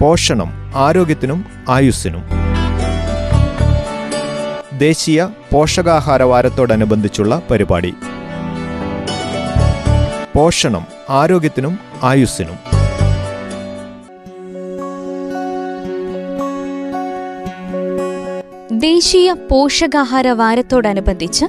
പോഷണം 0.00 0.72
ആരോഗ്യത്തിനും 0.76 1.44
ആയുസ്സിനും. 1.68 2.22
ദേശീയ 4.78 5.26
പോഷകാഹാര 5.52 6.22
വാരത്തോടനുബന്ധിച്ചുള്ള 6.22 7.42
പരിപാടി. 7.50 7.94
പോഷണം 10.36 10.86
ആരോഗ്യത്തിനും 11.10 11.78
ആയുസ്സിനും. 12.02 12.56
ദേശീയ 18.78 19.32
പോഷകാഹാര 19.32 20.28
വാരത്തോടനുബന്ധിച്ച് 20.28 21.44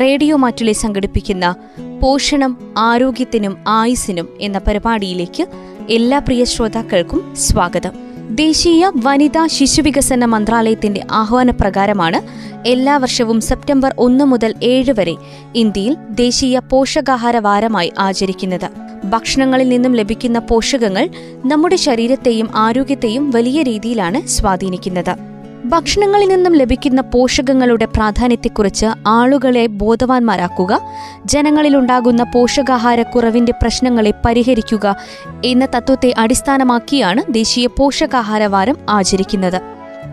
റേഡിയോ 0.00 0.36
മാറ്റുലി 0.36 0.72
സംഘടിപ്പിക്കുന്ന 0.72 1.54
പോഷണം 2.02 2.74
ആരോഗ്യത്തിനും 2.78 3.64
ആയുസിനും 3.68 4.28
എന്ന 4.40 4.58
പരിപാടിയിലേക്ക് 4.58 5.69
എല്ലാ 5.88 6.18
പ്രിയ 6.18 6.44
ശ്രോതാക്കൾക്കും 6.44 7.34
സ്വാഗതം. 7.36 7.90
ദേശീയ 8.36 8.90
വനിതാ 8.96 9.46
ശിശുവികസന 9.46 10.24
മന്ത്രാലയത്തിന്റെ 10.24 11.04
ആഹ്വാനപ്രകാരമാണ് 11.12 12.20
എല്ലാ 12.68 12.96
വർഷവും 12.96 13.40
സെപ്റ്റംബർ 13.40 13.94
ഒന്ന് 13.98 14.24
മുതൽ 14.24 14.54
ഏഴ് 14.62 14.94
വരെ 14.98 15.16
ഇന്ത്യയിൽ 15.54 15.96
ദേശീയ 16.10 16.58
പോഷകാഹാര 16.58 17.36
വാരമായി 17.36 17.92
ആചരിക്കുന്നത്. 17.98 18.70
ഭക്ഷണങ്ങളിൽ 19.04 19.68
നിന്നും 19.68 19.92
ലഭിക്കുന്ന 19.92 20.38
പോഷകങ്ങൾ 20.38 21.08
നമ്മുടെ 21.46 21.76
ശരീരത്തെയും 21.76 22.56
ആരോഗ്യത്തെയും 22.56 23.30
വലിയ 23.30 23.62
രീതിയിലാണ് 23.62 24.26
സ്വാധീനിക്കുന്നത്. 24.26 25.29
ഭക്ഷണങ്ങളിൽ 25.70 26.28
നിന്നും 26.28 26.52
ലഭിക്കുന്ന 26.52 27.00
പോഷകങ്ങളുടെ 27.00 27.84
പ്രാധാന്യത്തെക്കുറിച്ച് 27.84 28.86
ആളുകളെ 29.06 29.66
ബോധവാന്മാരാക്കുക 29.66 30.80
ജനങ്ങളിലുണ്ടാകുന്ന 31.24 32.22
പോഷകാഹാരക്കുറവിന്റെ 32.22 33.52
പ്രശ്നങ്ങളെ 33.52 34.12
പരിഹരിക്കുക 34.24 34.96
എന്ന 35.44 35.68
തത്വത്തെ 35.76 36.14
അടിസ്ഥാനമാക്കിയാണ് 36.18 37.34
ദേശീയ 37.34 37.66
പോഷകാഹാര 37.66 38.46
വാരം 38.46 38.76
ആചരിക്കുന്നത്. 38.88 39.60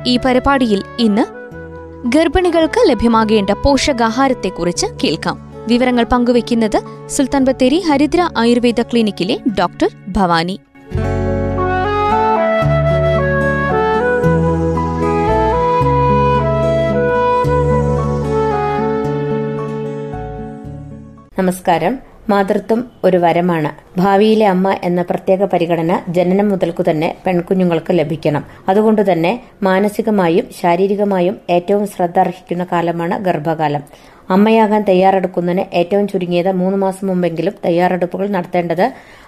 ഈ 0.08 0.20
പരിപാടിയിൽ 0.26 0.84
ഇന്ന് 1.00 1.26
ഗർഭിണികൾക്ക് 2.08 2.90
ലഭ്യമാകേണ്ട 2.90 3.50
പോഷകാഹാരത്തെക്കുറിച്ച് 3.50 4.88
കേൾക്കാം. 5.04 5.38
വിവരങ്ങൾ 5.68 6.04
പങ്കുവയ്ക്കുന്നത് 6.04 6.82
സുൽത്താൻ 7.08 7.46
ബത്തേരി 7.46 7.80
ഹരിദ്ര 7.80 8.30
ആയുർവേദ 8.38 8.82
ക്ലിനിക്കിലെ 8.82 9.40
ഡോക്ടർ 9.60 9.90
ഭവാനി. 10.08 10.60
നമസ്കാരം. 21.40 21.94
മാതൃത്വം 22.30 22.80
ഒരു 23.06 23.18
വരമാണ്. 23.24 23.70
ഭാവിയിലെ 24.00 24.46
അമ്മ 24.54 24.68
എന്ന 24.88 25.02
പ്രത്യേക 25.10 25.44
പരിഗണന 25.44 25.92
ജനനം 26.16 26.48
മുതൽക്കു 26.50 26.84
തന്നെ 26.88 27.10
പെൺകുഞ്ഞുങ്ങൾക്ക് 27.26 27.92
ലഭിക്കണം. 28.00 28.44
അതുകൊണ്ട് 28.70 29.02
തന്നെ 29.12 29.32
മാനസികമായും 29.68 30.46
ശാരീരികമായും 30.62 31.36
ഏറ്റവും 31.50 31.88
ശ്രദ്ധ 31.88 32.20
അർഹിക്കുന്ന 32.20 32.64
കാലമാണ് 32.72 33.18
ഗർഭകാലം. 33.28 33.84
അമ്മയാകാൻ 34.30 34.84
തയ്യാറെടുക്കുന്നതിന് 34.90 35.66
ഏറ്റവും 35.74 36.08
ചുരുങ്ങിയത് 36.08 36.52
മൂന്ന് 36.62 36.80
മാസം 36.86 37.08
മുമ്പെങ്കിലും 37.08 37.56
തയ്യാറെടുപ്പുകൾ 37.66 38.28
നടത്തേണ്ടത് 38.38 38.86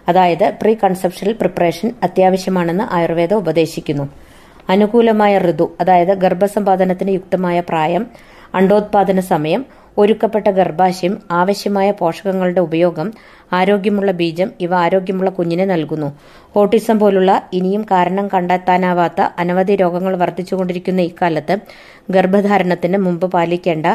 അതായത് 0.08 0.46
പ്രീ 0.62 0.74
കൺസെപ്ഷണൽ 0.84 1.34
പ്രിപ്പറേഷൻ 1.34 1.92
അത്യാവശ്യമാണെന്ന് 2.04 2.88
ആയുർവേദം 2.98 3.38
ഉപദേശിക്കുന്നു. 3.38 4.08
അനുകൂലമായ 4.70 5.36
ഋതു 5.46 5.68
അതായത് 5.82 6.14
ഗർഭസമ്പാദനത്തിന് 6.26 7.14
യുക്തമായ 7.20 7.60
പ്രായം 7.70 8.04
അണ്ടോത്പാദന 8.56 9.20
സമയം 9.34 9.62
ഒരുക്കപ്പെട്ട 10.02 10.48
ഗർഭാശയം 10.50 11.14
ആവശ്യമായ 11.32 11.92
പോഷകങ്ങളുടെ 11.92 12.62
ഉപയോഗം 12.62 13.08
ആരോഗ്യമുള്ള 13.54 14.12
ബീജം 14.12 14.50
ഇവ 14.62 14.72
ആരോഗ്യമുള്ള 14.76 15.30
കുഞ്ഞിനെ 15.30 15.66
നൽകുന്നു. 15.66 16.10
ഓട്ടിസം 16.56 17.00
പോലുള്ള 17.00 17.32
ഇനിയും 17.54 17.84
കാരണം 17.92 18.30
കണ്ടെത്താനാവാത്ത 18.34 19.22
അനവധി 19.38 19.76
രോഗങ്ങൾ 19.76 20.16
വർദ്ധിച്ചുകൊണ്ടിരിക്കുന്ന 20.18 21.02
ഇക്കാലത്ത് 21.02 21.56
ഗർഭധാരണത്തിന് 22.12 22.98
മുമ്പ് 22.98 23.28
പാലിക്കേണ്ട 23.32 23.88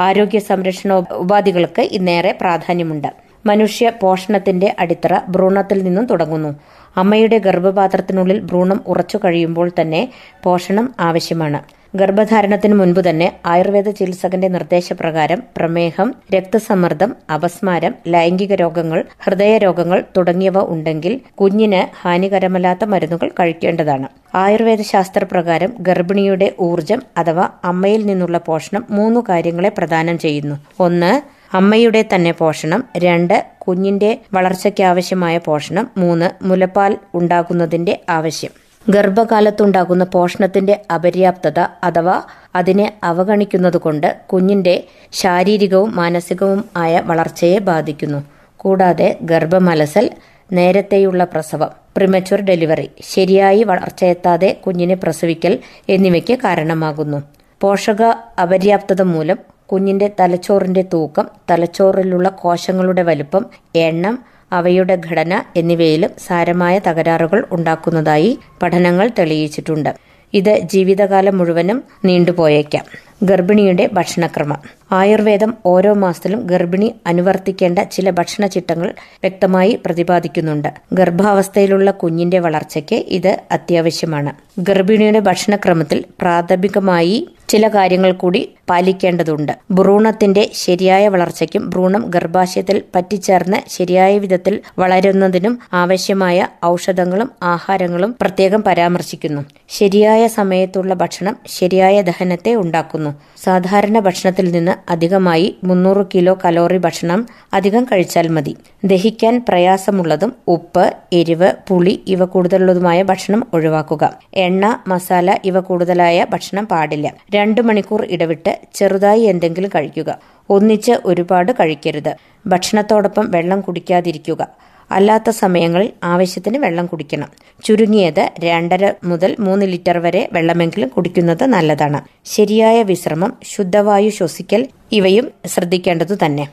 ആരോഗ്യ 0.00 0.38
സംരക്ഷണ 0.50 0.92
ഉപാധികൾക്ക് 1.24 1.84
ഇന്നേറെ 1.98 2.32
പ്രാധാന്യമുണ്ട്. 2.40 3.10
മനുഷ്യ 3.46 3.92
പോഷണത്തിന്റെ 4.02 4.74
അടിത്തറ 4.78 5.14
ഭ്രൂണത്തിൽ 5.28 5.78
നിന്നും 5.82 6.04
തുടങ്ങുന്നു. 6.06 6.50
അമ്മയുടെ 6.96 7.38
ഗർഭപാത്രത്തിനുള്ളിൽ 7.38 8.40
ഭ്രൂണം 8.40 8.80
ഉറച്ചു 8.86 9.18
കഴിയുമ്പോൾ 9.24 9.68
തന്നെ 9.80 10.02
പോഷണം 10.44 10.94
ആവശ്യമാണ്. 11.00 11.60
ഗർഭധാരണത്തിന് 11.94 12.74
മുൻപ് 12.74 13.00
തന്നെ 13.08 13.32
ആയുർവേദ 13.46 13.90
ചികിത്സകന്റെ 13.90 14.48
നിർദ്ദേശപ്രകാരം 14.48 15.42
പ്രമേഹം 15.56 16.14
രക്തസമ്മർദ്ദം 16.34 17.16
അപസ്മാരം 17.34 17.94
ലൈംഗിക 18.08 18.54
രോഗങ്ങൾ 18.54 19.04
ഹൃദയരോഗങ്ങൾ 19.18 20.04
തുടങ്ങിയവ 20.16 20.58
ഉണ്ടെങ്കിൽ 20.58 21.20
കുഞ്ഞിന് 21.40 21.96
ഹാനികരമല്ലാത്ത 22.00 22.84
മരുന്നുകൾ 22.84 23.28
കഴിക്കേണ്ടതാണ്. 23.40 24.08
ആയുർവേദ 24.34 24.80
ശാസ്ത്രപ്രകാരം 24.82 25.74
ഗർഭിണിയുടെ 25.80 26.52
ഊർജം 26.60 27.02
അഥവാ 27.16 27.48
അമ്മയിൽ 27.64 28.06
നിന്നുള്ള 28.06 28.38
പോഷണം 28.38 28.86
മൂന്ന് 28.90 29.20
കാര്യങ്ങളെ 29.28 29.68
പ്രദാനം 29.68 30.18
ചെയ്യുന്നു. 30.18 30.56
ഒന്ന് 30.80 31.12
അമ്മയുടെ 31.56 32.04
തന്നെ 32.14 32.32
പോഷണം. 32.32 32.84
രണ്ട് 32.96 33.46
കുഞ്ഞിന്റെ 33.58 34.18
വളർച്ചയ്ക്കാവശ്യമായ 34.32 35.38
പോഷണം. 35.38 35.90
മൂന്ന് 35.96 36.44
മുലപ്പാൽ 36.44 36.98
ഉണ്ടാകുന്നതിന്റെ 37.14 38.00
ആവശ്യം. 38.08 38.50
ഗർഭകാലത്തുണ്ടാകുന്ന 38.86 40.04
പോഷണത്തിന്റെ 40.04 40.82
അപര്യാപ്തത 40.94 41.58
അഥവാ 41.84 42.22
അതിനെ 42.54 42.92
അവഗണിക്കുന്നതുകൊണ്ട് 43.02 44.16
കുഞ്ഞിന്റെ 44.26 44.74
ശാരീരികവും 45.12 45.96
മാനസികവും 45.96 46.64
ആയ 46.76 47.00
വളർച്ചയെ 47.00 47.58
ബാധിക്കുന്നു. 47.58 48.20
കൂടാതെ 48.56 49.18
ഗർഭമലസൽ 49.22 50.10
നേരത്തെയുള്ള 50.52 51.24
പ്രസവം 51.24 51.70
പ്രിമച്വർ 51.96 52.40
ഡെലിവറി 52.40 52.90
ശരിയായി 53.02 53.62
വളർച്ചയെത്താതെ 53.62 54.56
കുഞ്ഞിനെ 54.66 54.94
പ്രസവിക്കൽ 54.94 55.58
എന്നിവയ്ക്ക് 55.88 56.38
കാരണമാകുന്നു. 56.44 57.18
പോഷക 57.60 58.02
അപര്യാപ്തത 58.42 59.02
മൂലം 59.02 59.38
കുഞ്ഞിന്റെ 59.66 60.10
തലച്ചോറിന്റെ 60.20 60.82
തൂക്കം 60.92 61.26
തലച്ചോറിലുള്ള 61.50 62.28
കോശങ്ങളുടെ 62.28 63.02
വലുപ്പം 63.02 63.46
എണ്ണം 63.76 64.14
അവയുടെ 64.52 64.96
ഘടന 65.08 65.42
എന്നിവയിലും 65.56 66.12
സാരമായ 66.26 66.78
തകരാറുകൾ 66.78 67.40
ഉണ്ടാക്കുന്നതായി 67.52 68.38
പഠനങ്ങൾ 68.62 69.10
തെളിയിച്ചിട്ടുണ്ട്. 69.18 69.90
ഇത് 70.34 70.52
ജീവിതകാലം 70.72 71.38
മുഴുവനും 71.38 71.78
നീണ്ടുപോയേക്കാം. 72.04 72.84
ഗർഭിണിയുടെ 73.22 73.90
ഭക്ഷണക്രമം. 73.92 74.56
ആയുർവേദം 74.92 75.54
ഓരോ 75.66 75.94
മാസത്തിലും 75.94 76.46
ഗർഭിണി 76.46 76.94
അനുവർത്തിക്കേണ്ട 77.06 77.78
ചില 77.78 78.10
ഭക്ഷണ 78.10 78.46
ചിട്ടങ്ങൾ 78.46 78.88
വ്യക്തമായി 79.22 79.78
പ്രതിപാദിക്കുന്നുണ്ട്. 79.86 80.68
ഗർഭാവസ്ഥയിലുള്ള 80.92 81.90
കുഞ്ഞിന്റെ 81.90 82.38
വളർച്ചയ്ക്ക് 82.38 82.96
ഇത് 83.18 83.42
അത്യാവശ്യമാണ്. 83.50 84.32
ഗർഭിണിയുടെ 84.58 85.18
ഭക്ഷണക്രമത്തിൽ 85.18 86.04
പ്രാഥമികമായി 86.20 87.28
ചില 87.48 87.68
കാര്യങ്ങൾ 87.68 88.12
കൂടി 88.12 88.48
പാലിക്കേണ്ടതുണ്ട്. 88.70 89.52
ഭ്രൂണത്തിന്റെ 89.70 90.50
ശരിയായ 90.54 91.08
വളർച്ചയ്ക്കും 91.08 91.70
ഭ്രൂണം 91.70 92.04
ഗർഭാശയത്തിൽ 92.08 92.82
പറ്റിച്ചേർന്ന് 92.94 93.56
ശരിയായ 93.68 94.18
വിധത്തിൽ 94.18 94.60
വളരുന്നതിനും 94.78 95.58
ആവശ്യമായ 95.72 96.48
ഔഷധങ്ങളും 96.64 97.30
ആഹാരങ്ങളും 97.42 98.16
പ്രത്യേകം 98.20 98.62
പരാമർശിക്കുന്നു. 98.62 99.42
ശരിയായ 99.68 100.26
സമയത്തുള്ള 100.28 100.94
ഭക്ഷണം 100.94 101.36
ശരിയായ 101.46 102.02
ദഹനത്തെ 102.02 102.54
ഉണ്ടാക്കുന്നു. 102.54 103.11
സാധാരണ 103.44 103.98
ഭക്ഷണത്തിൽ 103.98 104.50
നിന്ന് 104.50 104.90
അധികമായി 104.90 105.56
മുന്നൂറ് 105.64 106.06
കിലോ 106.14 106.38
കലോറി 106.44 106.78
ഭക്ഷണം 106.78 107.26
അധികം 107.54 107.84
കഴിച്ചാൽ 107.84 108.28
മതി. 108.28 108.56
ദഹിക്കാൻ 108.84 109.44
പ്രയാസമുള്ളതും 109.48 110.32
ഉപ്പ് 110.48 110.92
എരിവ് 111.12 111.52
പുളി 111.68 112.02
ഇവ 112.06 112.24
കൂടുതലുള്ളതുമായ 112.24 113.02
ഭക്ഷണം 113.02 113.46
ഒഴിവാക്കുക. 113.54 114.12
എണ്ണ 114.34 114.80
മസാല 114.86 115.38
ഇവ 115.44 115.60
കൂടുതലായ 115.60 116.26
ഭക്ഷണം 116.30 116.66
പാടില്ല. 116.66 117.14
രണ്ടു 117.34 117.60
മണിക്കൂർ 117.60 118.06
ഇടവിട്ട് 118.10 118.58
ചെറുതായി 118.74 119.22
എന്തെങ്കിലും 119.22 119.70
കഴിക്കുക. 119.74 120.18
ഒന്നിച്ച് 120.50 120.92
ഒരുപാട് 121.04 121.52
കഴിക്കരുത്. 121.52 122.16
ഭക്ഷണത്തോടൊപ്പം 122.46 123.30
വെള്ളം 123.30 123.60
കുടിക്കാതിരിക്കുക. 123.60 124.48
അല്ലാത്ത 124.92 125.30
സമയങ്ങളിൽ 125.30 125.90
ആവശ്യത്തിന് 126.04 126.58
വെള്ളം 126.58 126.86
കുടിക്കണം. 126.86 127.30
ചുരുങ്ങിയത് 127.64 128.30
രണ്ടര 128.44 128.92
മുതൽ 129.04 129.36
മൂന്ന് 129.40 129.66
ലിറ്റർ 129.66 129.98
വരെ 129.98 130.28
വെള്ളമെങ്കിലും 130.32 130.88
കുടിക്കുന്നത് 130.88 131.44
നല്ലതാണ്. 131.44 132.00
ശരിയായ 132.24 132.82
വിശ്രമം 132.82 133.32
ശുദ്ധവായു 133.44 134.10
ശ്വസിക്കൽ 134.10 134.68
ഇവയും 134.92 135.32
ശ്രദ്ധിക്കേണ്ടതു 135.46 136.16
തന്നെ. 136.24 136.48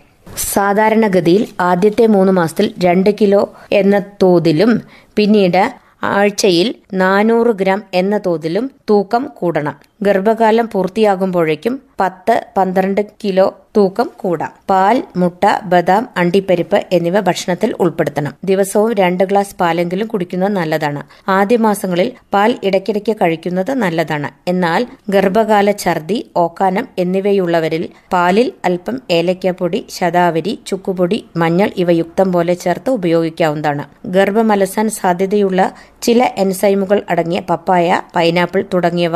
സാധാരണഗതിയിൽ 0.54 1.48
ആദ്യത്തെ 1.60 2.08
മൂന്ന് 2.08 2.32
മാസത്തിൽ 2.32 2.74
രണ്ട് 2.86 3.10
കിലോ 3.22 3.42
എന്ന 3.72 4.00
തോതിലും 4.24 4.82
പിന്നീട് 5.16 5.64
ആഴ്ചയിൽ 6.04 6.76
നാനൂറ് 6.94 7.52
ഗ്രാം 7.56 7.84
എന്ന 7.94 8.18
തോതിലും 8.26 8.72
തൂക്കം 8.90 9.30
കൂടണം. 9.38 9.89
ഗർഭകാലം 10.02 10.70
പൂർത്തിയാകുമ്പോഴേക്കും 10.74 11.74
പത്ത് 12.00 12.46
പന്ത്രണ്ട് 12.58 13.02
കിലോ 13.22 13.46
തൂക്കം 13.78 14.08
കൂടാം. 14.18 14.52
പാൽ 14.70 14.98
മുട്ട 15.18 15.44
ബദാം 15.72 16.04
അണ്ടിപ്പരിപ്പ് 16.18 16.78
എന്നിവ 16.92 17.20
ഭക്ഷണത്തിൽ 17.20 17.76
ഉൾപ്പെടുത്തണം. 17.80 18.34
ദിവസവും 18.44 18.92
രണ്ട് 19.00 19.24
ഗ്ലാസ് 19.24 19.56
പാലെങ്കിലും 19.60 20.08
കുടിക്കുന്നത് 20.08 20.52
നല്ലതാണ്. 20.52 21.02
ആദ്യ 21.30 21.58
മാസങ്ങളിൽ 21.58 22.12
പാൽ 22.34 22.52
ഇടയ്ക്കിടയ്ക്ക് 22.64 23.16
കഴിക്കുന്നത് 23.22 23.72
നല്ലതാണ്. 23.74 24.30
എന്നാൽ 24.48 24.82
ഗർഭകാല 25.10 25.72
ഛർദി 25.84 26.32
ഓക്കാനം 26.36 26.88
എന്നിവയുള്ളവരിൽ 26.98 27.84
പാലിൽ 28.14 28.54
അല്പം 28.66 28.98
ഏലയ്ക്കപ്പൊടി 29.12 29.86
ശതാവരി 29.98 30.60
ചുക്കുപൊടി 30.68 31.26
മഞ്ഞൾ 31.36 31.72
ഇവ 31.78 31.92
യുക്തം 31.92 32.32
പോലെ 32.32 32.54
ചേർത്ത് 32.54 32.90
ഉപയോഗിക്കാവുന്നതാണ്. 32.90 33.86
ഗർഭമലസാൻ 34.18 34.90
സാധ്യതയുള്ള 35.00 35.62
ചില 36.02 36.24
എൻസൈമുകൾ 36.38 37.02
അടങ്ങിയ 37.10 37.40
പപ്പായ 37.50 38.02
പൈനാപ്പിൾ 38.16 38.66
തുടങ്ങിയവ 38.74 39.16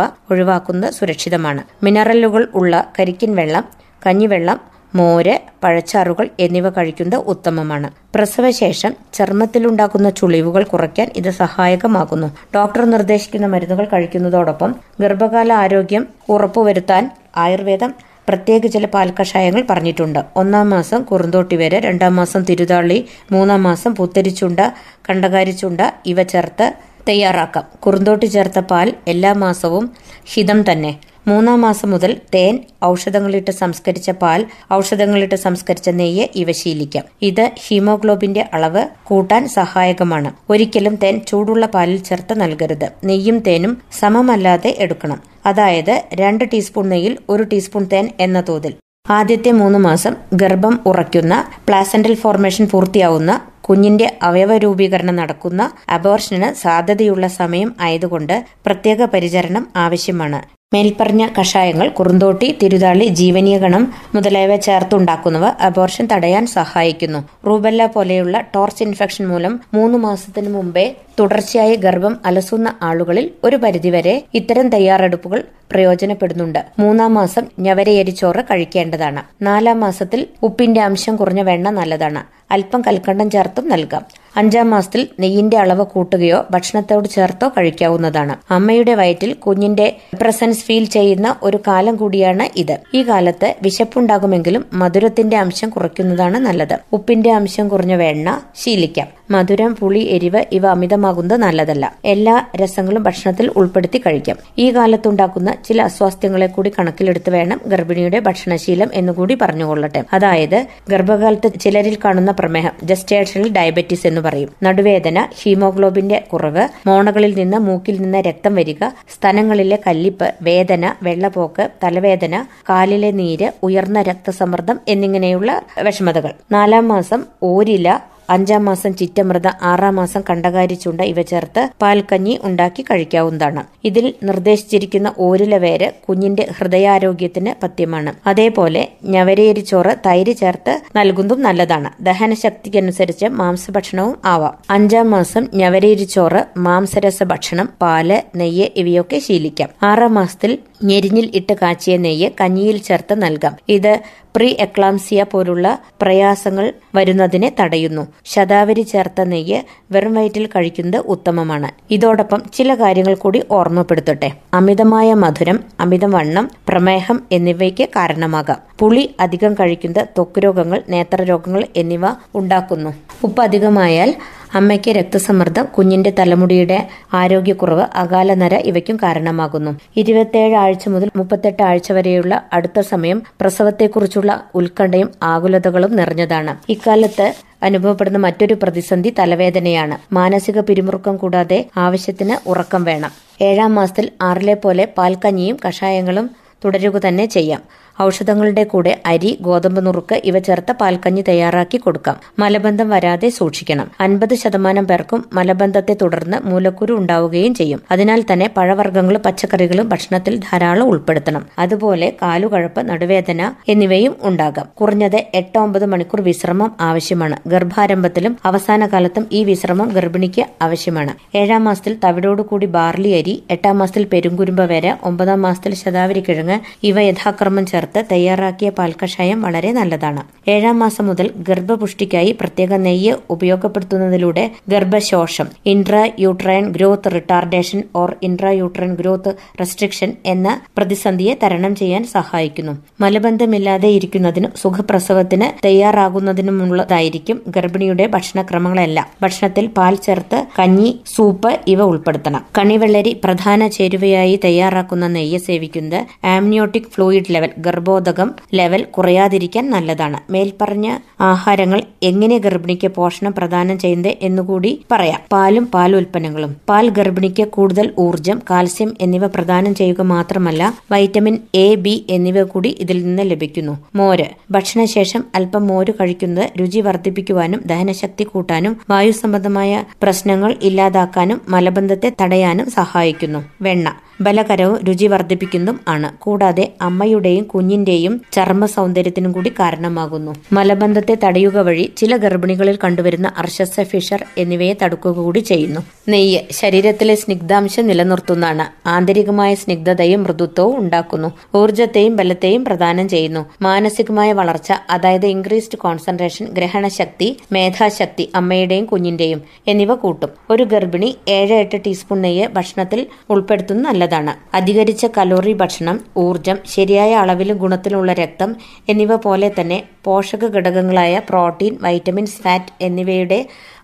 ഒഴിവാക്കുന്നത് 0.73 0.99
സുരക്ഷിതമാണ്. 0.99 1.61
മിനറലുകൾ 1.85 2.43
ഉള്ള 2.59 2.73
കരിക്കിൻ 2.97 3.31
വെള്ളം 3.39 3.63
കഞ്ഞിവെള്ളം 4.01 4.57
മോര് 4.93 5.35
പഴച്ചാറുകൾ 5.63 6.25
എന്നിവ 6.45 6.65
കഴിക്കുന്നത് 6.69 7.21
ഉത്തമമാണ്. 7.31 7.87
പ്രസവശേഷം 8.15 8.91
ചർമ്മത്തിലുണ്ടാക്കുന്ന 9.17 10.09
ചുളിവുകൾ 10.19 10.63
കുറയ്ക്കാൻ 10.71 11.07
ഇത് 11.19 11.29
സഹായകമാകുന്നു. 11.41 12.27
ഡോക്ടർ 12.55 12.83
നിർദ്ദേശിക്കുന്ന 12.93 13.47
മരുന്നുകൾ 13.53 13.85
കഴിക്കുന്നതോടൊപ്പം 13.93 14.71
ഗർഭകാല 15.01 15.49
ആരോഗ്യം 15.63 16.05
ഉറപ്പുവരുത്താൻ 16.35 17.03
ആയുർവേദം 17.45 17.93
പ്രത്യേക 18.27 18.65
ചില 18.73 18.85
പാൽക്കഷായങ്ങൾ 18.93 19.61
പറഞ്ഞിട്ടുണ്ട്. 19.69 20.19
ഒന്നാം 20.41 20.67
മാസം 20.75 20.99
കുറുന്തോട്ടി 21.09 21.55
വരെ 21.61 21.77
രണ്ടാം 21.87 22.13
മാസം 22.19 22.41
തിരുതാളി 22.49 22.99
മൂന്നാം 23.33 23.61
മാസം 23.69 23.91
പുത്തരിച്ചുണ്ട 23.95 24.59
കണ്ടകാരിച്ചുണ്ട 25.07 25.81
ഇവ 26.11 26.23
ചേർത്ത് 26.33 26.67
തയ്യാറാക്കാം. 27.07 27.63
കുറുന്തോട്ടി 27.79 28.25
ചേർത്ത 28.25 28.59
പാൽ 28.59 28.93
എല്ലാ 29.07 29.33
മാസവും 29.33 29.93
ഹിതം 30.25 30.71
തന്നെ. 30.71 30.99
മൂന്നാം 31.27 31.61
മാസം 31.61 31.91
മുതൽ 31.91 32.17
തേൻ 32.33 32.59
ഔഷധങ്ങളിട്ട് 32.85 33.51
സംസ്കരിച്ച 33.51 34.09
പാൽ 34.11 34.45
ഔഷധങ്ങളിട്ട് 34.73 35.35
സംസ്കരിച്ച 35.35 35.89
നെയ്യ് 35.89 36.27
ഇവ 36.35 36.51
ശീലിക്കാം. 36.51 37.03
ഇത് 37.21 37.51
ഹീമോഗ്ലോബിന്റെ 37.67 38.49
അളവ് 38.53 38.87
കൂട്ടാൻ 39.03 39.47
സഹായകമാണ്. 39.47 40.31
ഒരിക്കലും 40.49 40.95
തേൻ 40.95 41.21
ചൂടുള്ള 41.27 41.65
പാലിൽ 41.65 41.97
ചേർത്ത് 41.97 42.41
നൽകരുത്. 42.41 42.89
നെയ്യും 43.03 43.39
തേനും 43.39 43.81
സമമല്ലാതെ 43.99 44.75
എടുക്കണം. 44.79 45.21
അതായത് 45.45 46.03
രണ്ട് 46.13 46.43
ടീസ്പൂൺ 46.53 46.89
നെയ്യിൽ 46.89 47.17
ഒരു 47.29 47.43
ടീസ്പൂൺ 47.43 47.83
തേൻ 47.83 48.09
എന്ന 48.19 48.43
തോതിൽ. 48.49 48.73
ആദ്യത്തെ 49.09 49.51
മൂന്ന് 49.51 49.79
മാസം 49.79 50.15
ഗർഭം 50.33 50.79
ഉറയ്ക്കുന്ന 50.85 51.45
പ്ലാസന്റൽ 51.67 52.13
ഫോർമേഷൻ 52.13 52.67
പൂർത്തിയാവുന്ന 52.67 53.41
കുഞ്ഞിന്റെ 53.63 54.07
അവയവ 54.21 54.57
രൂപീകരണം 54.57 55.15
നടക്കുന്ന 55.15 55.61
അബോർഷന് 55.89 56.53
സാധ്യതയുള്ള 56.53 57.27
സമയം 57.39 57.75
ആയതുകൊണ്ട് 57.79 58.35
പ്രത്യേക 58.65 59.05
പരിചരണം 59.13 59.67
ആവശ്യമാണ്. 59.75 60.41
മേൽപ്പറഞ്ഞ 60.73 61.23
കഷായങ്ങൾ 61.39 61.87
കുറുന്തോട്ടി 61.89 62.47
തിരുതാളി 62.61 63.05
ജീവനീയഗണം 63.19 63.83
മുതലായവ 64.15 64.55
ചേർത്തുണ്ടാക്കുന്നവ 64.55 65.45
അബോർഷൻ 65.67 66.05
തടയാൻ 66.11 66.47
സഹായിക്കുന്നു. 66.47 67.19
റൂബല്ല 67.47 67.85
പോലെയുള്ള 67.85 68.37
ടോർച്ച് 68.55 68.83
ഇൻഫെക്ഷൻ 68.83 69.25
മൂലം 69.27 69.53
മൂന്ന് 69.73 69.97
മാസത്തിനു 69.97 70.49
മുമ്പേ 70.49 70.85
തുടർച്ചയായി 71.19 71.75
ഗർഭം 71.75 72.19
അലസുന്ന 72.25 72.69
ആളുകളിൽ 72.81 73.31
ഒരു 73.43 73.55
പരിധിവരെ 73.55 74.23
ഇത്തരം 74.33 74.69
തയ്യാറെടുപ്പുകൾ 74.69 75.41
പ്രയോജനപ്പെടുന്നുണ്ട്. 75.73 76.65
മൂന്നാം 76.79 77.13
മാസം 77.13 77.43
ഞവരയരിച്ചോറ് 77.59 78.43
കഴിക്കേണ്ടതാണ്. 78.43 79.23
നാലാം 79.41 79.79
മാസത്തിൽ 79.79 80.27
ഉപ്പിന്റെ 80.43 80.81
അംശം 80.81 81.15
കുറഞ്ഞ 81.15 81.41
വെണ്ണ 81.41 81.69
നല്ലതാണ്. 81.69 82.23
അല്പം 82.51 82.81
കൽക്കണ്ടം 82.87 83.29
ചേർത്തും 83.29 83.69
നൽകാം. 83.69 84.05
അഞ്ചാം 84.35 84.69
മാസത്തിൽ 84.69 85.07
നെയ്യിന്റെ 85.19 85.57
അളവ് 85.57 85.85
കൂട്ടുകയോ 85.85 86.45
ഭക്ഷണത്തോട് 86.51 87.07
ചേർത്തോ 87.07 87.47
കഴിക്കാവുന്നതാണ്. 87.47 88.53
അമ്മയുടെ 88.53 88.93
വയറ്റിൽ 88.95 89.33
കുഞ്ഞിന്റെ 89.33 89.95
പ്രസൻസ് 90.21 90.65
ഫീൽ 90.65 90.85
ചെയ്യുന്ന 90.85 91.35
ഒരു 91.43 91.59
കാലം 91.67 91.95
കൂടിയാണ് 91.95 92.49
ഇത്. 92.55 92.77
ഈ 92.93 93.03
കാലത്ത് 93.03 93.55
വിശപ്പുണ്ടാകുമെങ്കിലും 93.61 94.65
മധുരത്തിന്റെ 94.73 95.37
അംശം 95.37 95.69
കുറയ്ക്കുന്നതാണ് 95.69 96.37
നല്ലത്. 96.37 96.79
ഉപ്പിന്റെ 96.93 97.31
അംശം 97.31 97.67
കുറഞ്ഞ 97.67 97.95
വെണ്ണ 97.95 98.41
ശീലിക്കാം. 98.55 99.07
മധുരം 99.31 99.75
പുളി 99.75 99.99
എരിവ് 99.99 100.45
ഇവ 100.51 100.67
അമിതമാകുന്നത് 100.67 101.39
നല്ലതല്ല. 101.39 101.95
എല്ലാ 102.05 102.47
രസങ്ങളും 102.55 103.03
ഭക്ഷണത്തിൽ 103.03 103.51
ഉൾപ്പെടുത്തി 103.55 103.97
കഴിക്കാം. 103.97 104.37
ഈ 104.57 104.75
കാലത്തുണ്ടാക്കുന്ന 104.75 105.55
ചില 105.67 105.81
അസ്വാസ്ഥ്യങ്ങളെ 105.81 106.47
കൂടി 106.47 106.71
കണക്കിലെടുത്ത് 106.79 107.29
വേണം 107.29 107.61
ഗർഭിണിയുടെ 107.67 108.19
ഭക്ഷണശീലം 108.19 108.89
എന്നുകൂടി 108.93 109.37
പറഞ്ഞുകൊള്ളട്ടെ. 109.41 110.03
അതായത് 110.13 110.67
ഗർഭകാലത്ത് 110.89 111.59
ചിലരിൽ 111.59 111.97
കാണുന്ന 112.05 112.31
പ്രമേഹം 112.31 112.71
ജസ്റ്റേഷണൽ 112.83 113.51
ഡയബറ്റീസ് 113.51 114.07
എന്ന് 114.07 114.21
പറയും. 114.23 114.49
നടുവേദന 114.63 115.27
ഹീമോഗ്ലോബിന്റെ 115.41 116.19
കുറവ് 116.33 116.67
മോണകളിൽ 116.87 117.35
നിന്ന് 117.35 117.57
മൂക്കിൽ 117.57 118.01
നിന്ന് 118.01 118.17
രക്തം 118.17 118.55
വരിക 118.55 118.89
സ്ഥലങ്ങളിലെ 119.15 119.79
കല്ലിപ്പ് 119.87 120.33
വേദന 120.41 120.93
വെള്ളപ്പോക്ക് 121.03 121.69
തലവേദന 121.83 122.45
കാലിലെ 122.69 123.11
നീര് 123.11 123.51
ഉയർന്ന 123.63 124.01
രക്തസമ്മർദ്ദം 124.01 124.79
എന്നിങ്ങനെയുള്ള 124.87 125.61
വിഷമതകൾ. 125.83 126.31
നാലാം 126.51 126.87
മാസം 126.87 127.25
ഓരില 127.43 127.99
അഞ്ചാം 128.29 128.65
മാസം 128.65 128.93
ചിറ്റമൃത 128.93 129.47
ആറാം 129.61 129.95
മാസം 129.95 130.23
കണ്ടകാരി 130.29 130.73
ചുണ്ട 130.73 131.01
ഇവ 131.01 131.21
ചേർത്ത് 131.21 131.69
പാൽക്കഞ്ഞി 131.81 132.39
ഉണ്ടാക്കി 132.43 132.85
കഴിക്കാവുന്നതാണ്. 132.91 133.63
ഇതിൽ 133.85 134.13
നിർദ്ദേശിച്ചിരിക്കുന്ന 134.23 135.13
ഓരില 135.19 135.57
വേര് 135.57 135.91
കുഞ്ഞിന്റെ 136.09 136.47
ഹൃദയാരോഗ്യത്തിന് 136.59 137.63
പഥ്യമാണ് 137.63 138.13
അതേപോലെ 138.27 138.87
ഞവരേരിച്ചോറ് 139.03 139.95
തൈര് 140.05 140.35
ചേർത്ത് 140.35 140.81
നൽകുന്നതും 140.95 141.41
നല്ലതാണ്. 141.41 141.91
ദഹനശക്തിക്കനുസരിച്ച് 142.01 143.25
മാംസഭക്ഷണവും 143.25 144.17
ആവാം. 144.25 144.57
അഞ്ചാം 144.69 145.11
മാസം 145.11 145.47
ഞവരേരിച്ചോറ് 145.53 146.43
മാംസരസ 146.57 147.23
ഭക്ഷണം 147.23 147.69
പാൽ 147.81 148.21
നെയ്യ് 148.35 148.67
ഇവയൊക്കെ 148.75 149.19
ശീലിക്കാം. 149.19 149.69
ആറാം 149.83 150.13
മാസത്തിൽ 150.13 150.57
ഞെരിഞ്ഞിൽ 150.83 151.31
ഇട്ട് 151.35 151.53
കാച്ചിയ 151.53 151.97
നെയ്യ് 151.97 152.29
കഞ്ഞിയിൽ 152.41 152.77
ചേർത്ത് 152.77 153.23
നൽകാം. 153.23 153.55
ഇത് 153.69 153.93
പ്രീ 154.35 154.47
എക്ലാംസിയ 154.59 155.23
പോലുള്ള 155.31 155.67
പ്രയാസങ്ങൾ 156.01 156.65
വരുന്നതിനെ 156.95 157.49
തടയുന്നു. 157.59 158.03
ശതാവരി 158.25 158.81
ചേർത്ത 158.81 159.21
നെയ്യ് 159.21 159.59
വെറും 159.91 160.13
വയറ്റിൽ 160.13 160.45
കഴിക്കുന്നത് 160.47 160.99
ഉത്തമമാണ്. 161.13 161.69
ഇതോടൊപ്പം 161.91 162.41
ചില 162.53 162.75
കാര്യങ്ങൾ 162.75 163.15
കൂടി 163.15 163.43
ഓർമ്മപ്പെടുത്തട്ടെ. 163.51 164.29
അമിതമായ 164.53 165.13
മധുരം 165.13 165.59
അമിതവണ്ണം 165.79 166.51
പ്രമേഹം 166.67 167.19
എന്നിവയ്ക്ക് 167.31 167.87
കാരണമാകാം. 167.95 168.59
പുളി 168.79 169.03
അധികം 169.19 169.53
കഴിക്കുന്നത് 169.53 170.07
ത്വക്ക് 170.17 170.39
രോഗങ്ങൾ 170.45 170.83
നേത്രരോഗങ്ങൾ 170.89 171.63
എന്നിവ 171.75 172.05
ഉണ്ടാക്കുന്നു. 172.35 172.93
ഉപ്പ് 173.23 173.41
അധികമായാൽ 173.41 174.09
അമ്മയ്ക്ക് 174.53 174.91
രക്തസമ്മർദ്ദം 174.91 175.65
കുഞ്ഞിന്റെ 175.77 176.13
തലമുടിയുടെ 176.19 176.87
ആരോഗ്യക്കുറവ് 177.13 177.85
അകാലനര 177.95 178.55
ഇവയ്ക്കും 178.55 178.97
കാരണമാകുന്നു. 179.03 179.71
ഇരുപത്തിയേഴ് 179.97 180.55
ആഴ്ച 180.55 180.89
മുതൽ 180.89 181.09
മുപ്പത്തെട്ട് 181.15 181.63
ആഴ്ച 181.63 181.91
വരെയുള്ള 181.91 182.43
അടുത്ത 182.53 182.79
സമയം 182.79 183.21
പ്രസവത്തെക്കുറിച്ചുള്ള 183.41 184.43
ഉത്കണ്ഠയും 184.55 185.11
ആകുലതകളും 185.23 185.95
നിറഞ്ഞതാണ്. 185.95 186.57
ഇക്കാലത്ത് 186.69 187.33
അനുഭവപ്പെടുന്ന 187.63 188.17
മറ്റൊരു 188.17 188.53
പ്രതിസന്ധി 188.63 189.13
തലവേദനയാണ്. 189.19 189.97
മാനസിക 190.13 190.59
പിരിമുറുക്കം 190.59 191.17
കൂടാതെ 191.17 191.65
ആവശ്യത്തിന് 191.77 192.49
ഉറക്കം 192.49 192.83
വേണം. 192.83 193.11
ഏഴാം 193.41 193.75
മാസത്തിൽ 193.75 194.09
ആറിലെ 194.21 194.53
പോലെ 194.53 194.87
പാൽക്കഞ്ഞിയും 194.97 195.57
കഷായങ്ങളും 195.67 196.29
തുടരുക 196.65 196.97
തന്നെ 196.97 197.25
ചെയ്യാം. 197.25 197.61
ഔഷധങ്ങളുടെ 198.01 198.63
കൂടെ 198.63 199.01
അരി 199.05 199.37
ഗോതമ്പ് 199.41 199.85
നുറുക്ക് 199.85 200.21
ഇവ 200.25 200.39
ചേർത്ത 200.39 200.71
പാൽക്കഞ്ഞി 200.71 201.23
തയ്യാറാക്കി 201.27 201.77
കൊടുക്കാം. 201.77 202.15
മലബന്ധം 202.39 202.89
വരാതെ 202.89 203.29
സൂക്ഷിക്കണം. 203.29 203.91
അൻപത് 203.99 204.35
ശതമാനം 204.35 204.87
പേർക്കും 204.87 205.25
മലബന്ധത്തെ 205.33 205.97
തുടർന്ന് 206.01 206.37
മൂലക്കുരു 206.45 206.93
ഉണ്ടാവുകയും 206.93 207.55
ചെയ്യും. 207.55 207.79
അതിനാൽ 207.91 208.21
തന്നെ 208.21 208.49
പഴവർഗങ്ങളും 208.57 209.21
പച്ചക്കറികളും 209.21 209.89
ഭക്ഷണത്തിൽ 209.89 210.39
ധാരാളം 210.39 210.87
ഉൾപ്പെടുത്തണം. 210.87 211.45
അതുപോലെ 211.59 212.13
കാലുകഴപ്പ് 212.21 212.89
നടുവേദന 212.89 213.41
എന്നിവയും 213.67 214.15
ഉണ്ടാകാം. 214.21 214.67
കുറഞ്ഞത് 214.81 215.19
എട്ട് 215.33 215.57
ഒമ്പത് 215.57 215.85
മണിക്കൂർ 215.85 216.21
വിശ്രമം 216.21 216.71
ആവശ്യമാണ്. 216.81 217.37
ഗർഭാരംഭത്തിലും 217.47 218.37
അവസാന 218.45 218.87
കാലത്തും 218.87 219.27
ഈ 219.31 219.43
വിശ്രമം 219.43 219.89
ഗർഭിണിക്ക് 219.89 220.45
ആവശ്യമാണ്. 220.61 221.13
ഏഴാം 221.35 221.63
മാസത്തിൽ 221.63 221.97
തവിടോടുകൂടി 222.03 222.65
ബാർലി 222.65 223.09
അരി 223.09 223.43
എട്ടാം 223.51 223.77
മാസത്തിൽ 223.77 224.03
പെരുങ്കുരുമ്പ 224.03 224.61
വര 224.61 224.95
ഒമ്പതാം 225.03 225.41
മാസത്തിൽ 225.41 225.73
ശതാവരി 225.75 226.23
കിഴങ്ങ് 226.27 226.59
ഇവ 226.85 226.99
യഥാക്രമം 226.99 227.65
ചേർത്ത് 227.65 227.81
തയ്യാറാക്കിയ 228.11 228.69
പാൽക്കഷായം 228.69 229.41
വളരെ 229.41 229.71
നല്ലതാണ്. 229.71 230.23
ഏഴാം 230.47 230.79
മാസം 230.79 231.07
മുതൽ 231.07 231.31
ഗർഭപുഷ്ടിക്കായി 231.37 232.31
പ്രത്യേക 232.31 232.73
നെയ്യ് 232.73 233.13
ഉപയോഗപ്പെടുത്തുന്നതിലൂടെ 233.29 234.51
ഗർഭശോഷം 234.69 235.47
intra 235.65 236.09
uterine 236.19 236.69
growth 236.69 237.11
retardation 237.15 237.83
or 237.95 238.15
intra 238.23 238.49
uterine 238.49 238.95
growth 238.95 239.35
restriction 239.59 240.13
എന്ന 240.25 240.61
പ്രതിസന്ധിയെ 240.77 241.37
തരണം 241.43 241.75
ചെയ്യാൻ 241.75 242.03
സഹായിക്കുന്നു. 242.03 242.71
മലബന്ധമില്ലാതെ 243.01 243.89
ഇരിക്കുന്നതിനും 243.89 244.51
സുഖപ്രസവത്തിന് 244.61 245.65
തയ്യാറാകുന്നതിനുമുള്ളതായിരിക്കും 245.65 247.41
ഗർഭിണിയുടെ 247.47 248.07
ഭക്ഷണക്രമങ്ങളെല്ലാം. 248.07 249.07
ഭക്ഷണത്തിൽ 249.21 249.67
പാൽ 249.67 249.95
ചേർത്ത് 249.95 250.45
കഞ്ഞി 250.59 250.99
സൂപ്പ് 251.15 251.59
ഇവ 251.67 251.81
ഉൾപ്പെടുത്തണം. 251.81 252.45
കണിവെള്ളരി 252.57 253.21
പ്രധാന 253.23 253.67
ചേരുവയായി 253.67 254.39
തയ്യാറാക്കുന്ന 254.43 255.07
നെയ്യ് 255.07 255.37
സേവിക്കുന്നത് 255.37 256.05
ആംനിയോട്ടിക് 256.25 256.83
ഫ്ലൂയിഡ് 256.83 257.33
ലെവൽ 257.33 257.49
ഗർഭോദകം 257.73 258.29
ലെവൽ 258.53 258.83
കുറയാതിരിക്കാൻ 258.95 259.69
നല്ലതാണ്. 259.69 260.31
മേൽപ്പറഞ്ഞ 260.31 260.87
ആഹാരങ്ങൾ 261.21 261.79
എങ്ങനെ 262.03 262.37
ഗർഭിണിക്ക് 262.37 262.87
പോഷണം 262.87 263.33
പ്രദാനം 263.33 263.79
ചെയ്യുന്നത് 263.79 264.13
എന്നുകൂടി 264.21 264.71
പറയാം. 264.91 265.21
പാലും 265.31 265.65
പാൽ 265.73 265.95
ഉൽപ്പന്നങ്ങളും 265.95 266.55
പാൽ 266.69 266.89
ഗർഭിണിക്ക് 266.89 267.47
കൂടുതൽ 267.47 267.91
ഊർജം 267.99 268.41
കാൽസ്യം 268.49 268.93
എന്നിവ 269.01 269.27
പ്രദാനം 269.27 269.75
ചെയ്യുക 269.75 270.01
മാത്രമല്ല 270.13 270.61
വൈറ്റമിൻ 270.91 271.37
എ 271.55 271.75
ബി 271.75 272.05
എന്നിവ 272.09 272.43
കൂടി 272.43 272.69
ഇതിൽ 272.79 273.03
നിന്ന് 273.05 273.23
ലഭിക്കുന്നു. 273.31 273.73
മോര്. 273.95 274.27
ഭക്ഷണശേഷം 274.51 275.23
അല്പം 275.35 275.67
മോര് 275.67 275.91
കഴിക്കുന്നത് 276.01 276.49
രുചി 276.59 276.79
വർദ്ധിപ്പിക്കുവാനും 276.79 277.61
ദഹനശക്തി 277.65 278.23
കൂട്ടാനും 278.23 278.73
വായു 278.89 279.11
സംബന്ധമായ 279.11 279.71
പ്രശ്നങ്ങൾ 280.03 280.55
ഇല്ലാതാക്കാനും 280.61 281.41
മലബന്ധത്തെ 281.49 282.11
തടയാനും 282.21 282.69
സഹായിക്കുന്നു. 282.71 283.41
വെണ്ണ. 283.61 283.87
ബലകരവും 284.21 284.79
രുചി 284.83 285.07
വർദ്ധിപ്പിക്കുന്നതും 285.07 285.79
ആണ്. 285.87 286.17
കൂടാതെ 286.17 286.73
അമ്മയുടെയും 286.81 287.43
കുഞ്ഞിന്റെയും 287.43 288.21
ചർമ്മ 288.31 288.65
സൗന്ദര്യത്തിനും 288.65 289.31
കൂടി 289.31 289.49
കാരണമാകുന്നു. 289.49 290.35
മലബന്ധത്തെ 290.53 291.17
തടയുക 291.23 291.57
വഴി 291.57 291.93
ചില 291.97 292.17
ഗർഭിണികളിൽ 292.17 292.79
കണ്ടുവരുന്ന 292.83 293.31
അർഷസ 293.37 293.81
ഫിഷർ 293.81 294.25
എന്നിവയെ 294.37 294.73
തടുക്കുക 294.83 295.11
കൂടി 295.11 295.39
ചെയ്യുന്നു. 295.39 295.79
നെയ്യ് 296.09 296.39
ശരീരത്തിലെ 296.51 297.15
സ്നിഗ്ധാംശം 297.15 297.87
നിലനിർത്തുന്നതാണ്. 297.87 298.87
ആന്തരികമായ 298.87 299.55
സ്നിഗ്ധതയും 299.55 300.23
മൃദുത്വവും 300.23 300.77
ഉണ്ടാക്കുന്നു. 300.77 301.31
ഊർജത്തെയും 301.57 302.15
ബലത്തെയും 302.15 302.65
പ്രദാനം 302.65 303.09
ചെയ്യുന്നു. 303.09 303.45
മാനസികമായ 303.61 304.33
വളർച്ച 304.33 304.71
അതായത് 304.89 305.25
ഇൻക്രീസ്ഡ് 305.25 305.77
കോൺസെൻട്രേഷൻ 305.77 306.45
ഗ്രഹണശക്തി 306.45 307.37
മേധാശക്തി 307.51 308.31
അമ്മയുടെയും 308.35 308.85
കുഞ്ഞിന്റെയും 308.85 309.41
എന്നിവ 309.67 309.95
കൂട്ടും. 309.95 310.29
ഒരു 310.49 310.63
ഗർഭിണി 310.63 311.15
ഏഴ് 311.27 311.53
എട്ട് 311.53 311.81
ടീസ്പൂൺ 311.85 312.21
നെയ്യ് 312.21 312.47
ഭക്ഷണത്തിൽ 312.47 313.07
ഉൾപ്പെടുത്തുന്നത് 313.29 314.02
നല്ലതാണ്. 314.03 314.31
അധികരിച്ച 314.57 315.03
കലോറി 315.17 315.53
ഭക്ഷണം 315.53 315.97
ഊർജം 316.17 316.57
ശരിയായ 316.73 317.11
അളവിലും 317.23 317.57
ഗുണത്തിലുള്ള 317.57 318.11
രക്തം 318.13 318.49
എന്നിവ 318.91 319.15
പോലെ 319.25 319.49
തന്നെ 319.59 319.77
പോഷക 320.05 320.43
ഘടകങ്ങളായ 320.55 321.21
പ്രോട്ടീൻ 321.29 321.73
വൈറ്റമിൻസ് 321.81 322.39
ഫാറ്റ് 322.43 322.73
എന്നിവയുടെ 322.81 323.39